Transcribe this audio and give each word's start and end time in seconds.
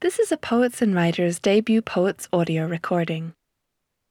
This 0.00 0.20
is 0.20 0.30
a 0.30 0.36
Poets 0.36 0.80
and 0.80 0.94
Writers 0.94 1.40
debut 1.40 1.82
poets 1.82 2.28
audio 2.32 2.68
recording. 2.68 3.34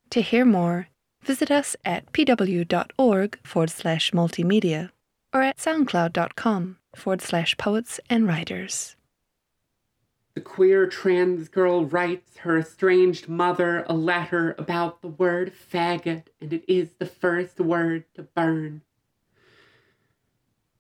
To 0.10 0.22
hear 0.22 0.44
more, 0.44 0.90
visit 1.24 1.50
us 1.50 1.78
at 1.86 2.12
pw.org 2.12 3.40
forward 3.48 3.70
slash 3.70 4.12
multimedia 4.12 4.90
or 5.34 5.44
at 5.44 5.60
soundcloud.com 5.60 6.78
forward 6.94 7.22
slash 7.22 7.56
poets 7.56 8.02
and 8.10 8.28
writers. 8.28 8.98
The 10.34 10.42
queer 10.42 10.88
trans 10.88 11.48
girl 11.48 11.86
writes 11.86 12.40
her 12.40 12.60
estranged 12.60 13.30
mother 13.30 13.86
a 13.88 13.94
letter 13.94 14.56
about 14.58 15.02
the 15.02 15.08
word 15.08 15.54
faggot, 15.54 16.24
and 16.42 16.52
it 16.52 16.66
is 16.68 16.96
the 17.00 17.06
first 17.06 17.62
word 17.62 18.04
to 18.16 18.24
burn. 18.24 18.82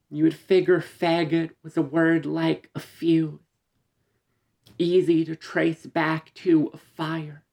You 0.09 0.25
would 0.25 0.35
figure 0.35 0.81
faggot 0.81 1.51
was 1.63 1.77
a 1.77 1.81
word 1.81 2.25
like 2.25 2.69
a 2.75 2.81
fuse, 2.81 3.39
easy 4.77 5.25
to 5.25 5.35
trace 5.35 5.85
back 5.85 6.33
to 6.35 6.71
fire. 6.95 7.43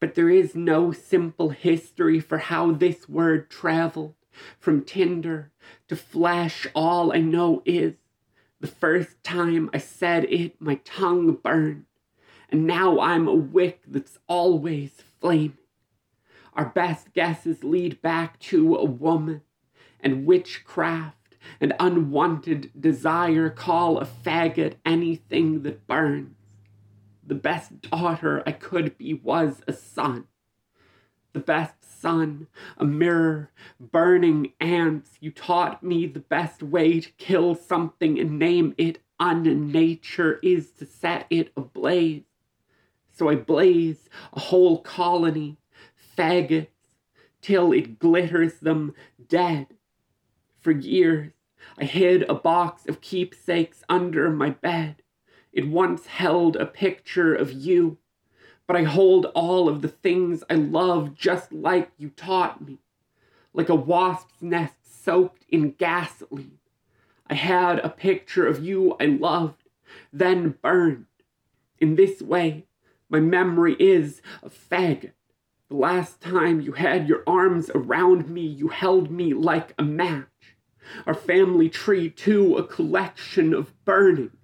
But 0.00 0.14
there 0.14 0.30
is 0.30 0.54
no 0.54 0.92
simple 0.92 1.50
history 1.50 2.18
for 2.20 2.38
how 2.38 2.72
this 2.72 3.08
word 3.08 3.50
traveled 3.50 4.14
from 4.58 4.84
tinder 4.84 5.52
to 5.88 5.96
flesh. 5.96 6.66
All 6.74 7.12
I 7.12 7.18
know 7.18 7.62
is 7.64 7.94
the 8.60 8.66
first 8.66 9.22
time 9.22 9.70
I 9.72 9.78
said 9.78 10.24
it, 10.24 10.60
my 10.60 10.76
tongue 10.84 11.34
burned, 11.34 11.84
and 12.48 12.66
now 12.66 13.00
I'm 13.00 13.28
a 13.28 13.34
wick 13.34 13.80
that's 13.86 14.18
always 14.26 15.02
flaming. 15.20 15.58
Our 16.54 16.66
best 16.66 17.12
guesses 17.12 17.64
lead 17.64 18.02
back 18.02 18.38
to 18.40 18.76
a 18.76 18.84
woman, 18.84 19.42
and 20.00 20.26
witchcraft 20.26 21.21
and 21.60 21.74
unwanted 21.80 22.70
desire 22.78 23.50
call 23.50 23.98
a 23.98 24.06
faggot 24.06 24.74
anything 24.84 25.62
that 25.62 25.86
burns. 25.86 26.36
The 27.26 27.34
best 27.34 27.80
daughter 27.82 28.42
I 28.46 28.52
could 28.52 28.98
be 28.98 29.14
was 29.14 29.62
a 29.66 29.72
son 29.72 30.26
the 31.32 31.40
best 31.40 31.74
sun, 32.00 32.46
a 32.76 32.84
mirror, 32.84 33.50
burning 33.80 34.52
ants. 34.60 35.12
You 35.20 35.30
taught 35.30 35.82
me 35.82 36.06
the 36.06 36.20
best 36.20 36.62
way 36.62 37.00
to 37.00 37.10
kill 37.12 37.54
something 37.54 38.18
and 38.18 38.38
name 38.38 38.74
it 38.76 38.98
unnature 39.20 40.38
is 40.42 40.70
to 40.72 40.86
set 40.86 41.26
it 41.30 41.52
ablaze. 41.56 42.24
So 43.14 43.28
I 43.28 43.36
blaze 43.36 44.08
a 44.32 44.40
whole 44.40 44.80
colony, 44.80 45.58
faggots, 46.16 46.68
till 47.40 47.72
it 47.72 47.98
glitters 47.98 48.60
them 48.60 48.94
dead. 49.28 49.68
For 50.62 50.70
years, 50.70 51.32
I 51.78 51.84
hid 51.84 52.22
a 52.28 52.34
box 52.34 52.86
of 52.86 53.00
keepsakes 53.00 53.84
under 53.88 54.30
my 54.30 54.50
bed. 54.50 55.02
It 55.52 55.68
once 55.68 56.06
held 56.06 56.56
a 56.56 56.66
picture 56.66 57.34
of 57.34 57.52
you 57.52 57.98
but 58.66 58.76
I 58.76 58.84
hold 58.84 59.26
all 59.34 59.68
of 59.68 59.82
the 59.82 59.88
things 59.88 60.42
I 60.48 60.54
love 60.54 61.14
just 61.14 61.52
like 61.52 61.90
you 61.98 62.10
taught 62.10 62.64
me, 62.64 62.78
like 63.52 63.68
a 63.68 63.74
wasp's 63.74 64.40
nest 64.40 64.74
soaked 65.04 65.44
in 65.48 65.72
gasoline. 65.72 66.58
I 67.26 67.34
had 67.34 67.80
a 67.80 67.88
picture 67.88 68.46
of 68.46 68.64
you 68.64 68.96
I 69.00 69.06
loved, 69.06 69.64
then 70.12 70.56
burned. 70.62 71.06
In 71.80 71.96
this 71.96 72.22
way, 72.22 72.66
my 73.08 73.20
memory 73.20 73.76
is 73.78 74.22
a 74.42 74.48
faggot. 74.48 75.12
Last 75.72 76.20
time 76.20 76.60
you 76.60 76.72
had 76.72 77.08
your 77.08 77.22
arms 77.26 77.70
around 77.74 78.28
me, 78.28 78.42
you 78.42 78.68
held 78.68 79.10
me 79.10 79.32
like 79.32 79.72
a 79.78 79.82
match. 79.82 80.28
Our 81.06 81.14
family 81.14 81.70
tree, 81.70 82.10
too, 82.10 82.58
a 82.58 82.66
collection 82.66 83.54
of 83.54 83.72
burnings. 83.86 84.36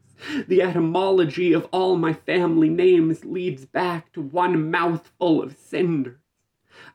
The 0.47 0.63
etymology 0.63 1.53
of 1.53 1.69
all 1.71 1.97
my 1.97 2.15
family 2.15 2.71
names 2.71 3.27
leads 3.27 3.67
back 3.67 4.11
to 4.15 4.23
one 4.23 4.71
mouthful 4.71 5.43
of 5.43 5.59
cinders. 5.59 6.17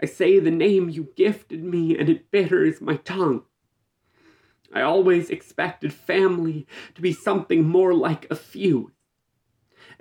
I 0.01 0.07
say 0.07 0.39
the 0.39 0.49
name 0.49 0.89
you 0.89 1.09
gifted 1.15 1.63
me, 1.63 1.95
and 1.95 2.09
it 2.09 2.31
bitters 2.31 2.81
my 2.81 2.95
tongue. 2.95 3.43
I 4.73 4.81
always 4.81 5.29
expected 5.29 5.93
family 5.93 6.65
to 6.95 7.03
be 7.03 7.13
something 7.13 7.67
more 7.67 7.93
like 7.93 8.25
a 8.31 8.35
fuse, 8.35 8.93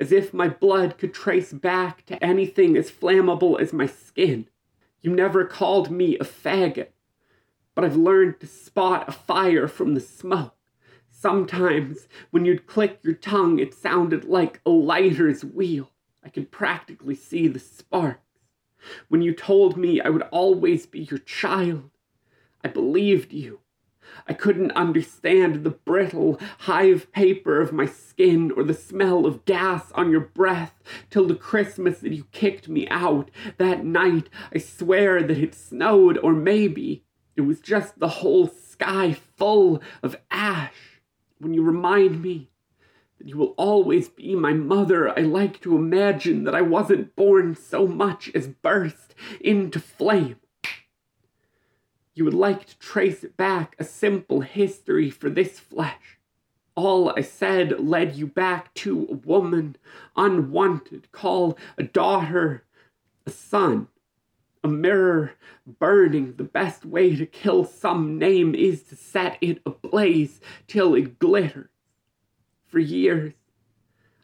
as 0.02 0.10
if 0.10 0.34
my 0.34 0.48
blood 0.48 0.98
could 0.98 1.14
trace 1.14 1.52
back 1.52 2.04
to 2.04 2.22
anything 2.24 2.76
as 2.76 2.90
flammable 2.90 3.60
as 3.60 3.72
my 3.72 3.86
skin. 3.86 4.48
You 5.00 5.14
never 5.14 5.44
called 5.44 5.92
me 5.92 6.18
a 6.18 6.24
faggot, 6.24 6.88
but 7.76 7.84
I've 7.84 7.94
learned 7.94 8.40
to 8.40 8.48
spot 8.48 9.08
a 9.08 9.12
fire 9.12 9.68
from 9.68 9.94
the 9.94 10.00
smoke. 10.00 10.56
Sometimes, 11.08 12.08
when 12.32 12.44
you'd 12.44 12.66
click 12.66 12.98
your 13.02 13.14
tongue, 13.14 13.60
it 13.60 13.74
sounded 13.74 14.24
like 14.24 14.60
a 14.66 14.70
lighter's 14.70 15.44
wheel. 15.44 15.92
I 16.24 16.30
could 16.30 16.50
practically 16.50 17.14
see 17.14 17.46
the 17.46 17.60
sparks. 17.60 18.18
When 19.06 19.22
you 19.22 19.32
told 19.32 19.76
me 19.76 20.00
I 20.00 20.08
would 20.08 20.26
always 20.32 20.84
be 20.84 21.02
your 21.02 21.20
child, 21.20 21.90
I 22.64 22.68
believed 22.68 23.32
you. 23.32 23.60
I 24.26 24.32
couldn't 24.32 24.72
understand 24.72 25.64
the 25.64 25.70
brittle 25.70 26.40
hive 26.60 27.10
paper 27.12 27.60
of 27.60 27.72
my 27.72 27.86
skin 27.86 28.52
or 28.56 28.64
the 28.64 28.74
smell 28.74 29.26
of 29.26 29.44
gas 29.44 29.90
on 29.92 30.10
your 30.10 30.20
breath 30.20 30.82
till 31.10 31.26
the 31.26 31.34
Christmas 31.34 31.98
that 32.00 32.12
you 32.12 32.24
kicked 32.32 32.68
me 32.68 32.88
out. 32.88 33.30
That 33.58 33.84
night, 33.84 34.28
I 34.54 34.58
swear 34.58 35.22
that 35.22 35.38
it 35.38 35.54
snowed, 35.54 36.18
or 36.18 36.32
maybe 36.32 37.04
it 37.36 37.42
was 37.42 37.60
just 37.60 37.98
the 37.98 38.08
whole 38.08 38.46
sky 38.46 39.16
full 39.36 39.82
of 40.02 40.16
ash 40.30 41.00
when 41.42 41.54
you 41.54 41.62
remind 41.62 42.22
me 42.22 42.50
that 43.18 43.28
you 43.28 43.36
will 43.36 43.54
always 43.56 44.08
be 44.08 44.34
my 44.34 44.52
mother, 44.52 45.16
I 45.16 45.22
like 45.22 45.60
to 45.62 45.76
imagine 45.76 46.44
that 46.44 46.54
I 46.54 46.62
wasn't 46.62 47.16
born 47.16 47.56
so 47.56 47.86
much 47.86 48.30
as 48.34 48.48
burst 48.48 49.14
into 49.40 49.80
flame. 49.80 50.36
You 52.14 52.24
would 52.24 52.34
like 52.34 52.66
to 52.66 52.78
trace 52.78 53.24
back 53.36 53.74
a 53.78 53.84
simple 53.84 54.40
history 54.42 55.10
for 55.10 55.30
this 55.30 55.58
flesh. 55.58 56.18
All 56.74 57.10
I 57.10 57.20
said 57.20 57.80
led 57.80 58.16
you 58.16 58.26
back 58.26 58.72
to 58.74 59.06
a 59.10 59.14
woman, 59.14 59.76
unwanted, 60.16 61.10
call 61.12 61.58
a 61.76 61.82
daughter, 61.82 62.64
a 63.26 63.30
son 63.30 63.88
a 64.64 64.68
mirror 64.68 65.32
burning, 65.78 66.34
the 66.36 66.44
best 66.44 66.84
way 66.84 67.16
to 67.16 67.26
kill 67.26 67.64
some 67.64 68.18
name 68.18 68.54
is 68.54 68.82
to 68.84 68.96
set 68.96 69.36
it 69.40 69.60
ablaze 69.66 70.40
till 70.66 70.94
it 70.94 71.18
glitters. 71.18 71.68
For 72.66 72.78
years, 72.78 73.34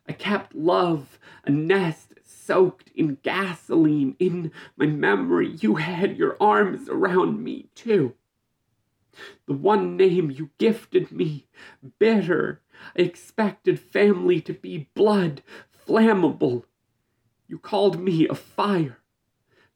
I 0.09 0.13
kept 0.13 0.55
love, 0.55 1.19
a 1.45 1.51
nest 1.51 2.15
soaked 2.49 2.91
in 2.95 3.19
gasoline. 3.23 4.17
In 4.19 4.51
my 4.75 4.87
memory, 4.87 5.57
you 5.61 5.75
had 5.75 6.17
your 6.17 6.35
arms 6.41 6.89
around 6.89 7.45
me, 7.45 7.69
too. 7.75 8.15
The 9.47 9.53
one 9.53 9.99
name 9.99 10.31
you 10.31 10.49
gifted 10.57 11.13
me, 11.13 11.47
bitter. 11.99 12.63
I 12.97 13.03
expected 13.03 13.79
family 13.79 14.41
to 14.41 14.55
be 14.55 14.89
blood, 14.95 15.43
flammable. 15.87 16.65
You 17.47 17.59
called 17.59 18.01
me 18.01 18.27
a 18.27 18.35
fire 18.35 18.99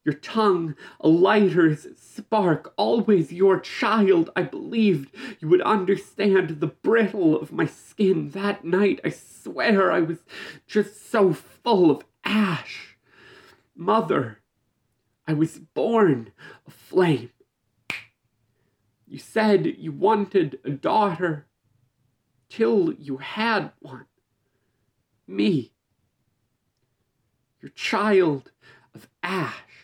your 0.05 0.15
tongue 0.15 0.75
a 1.01 1.09
lighter's 1.09 1.87
spark, 1.97 2.73
always 2.77 3.33
your 3.33 3.61
child. 3.61 4.31
I 4.35 4.43
believed 4.43 5.15
you 5.41 5.49
would 5.49 5.63
understand 5.63 6.61
the 6.61 6.67
brittle 6.67 7.41
of 7.41 7.53
my 7.53 7.67
skin. 7.67 8.31
That 8.31 8.65
night, 8.65 9.01
I 9.05 9.11
swear 9.11 9.93
I 9.93 10.01
was 10.01 10.19
just 10.67 11.11
so 11.11 11.33
full 11.33 11.91
of 11.91 12.05
ash. 12.25 12.97
Mother, 13.75 14.39
I 15.27 15.35
was 15.35 15.59
born 15.59 16.33
a 16.67 16.71
flame. 16.71 17.31
You 19.07 19.19
said 19.19 19.67
you 19.67 19.93
wanted 19.93 20.59
a 20.65 20.71
daughter 20.71 21.47
till 22.49 22.93
you 22.95 23.19
had 23.19 23.73
one. 23.81 24.07
Me, 25.27 25.73
your 27.61 27.71
child 27.71 28.53
of 28.95 29.09
ash. 29.23 29.82